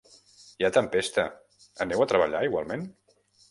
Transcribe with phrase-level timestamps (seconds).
[0.61, 1.27] Hi ha tempesta,
[1.87, 2.91] aneu a treballar igualment?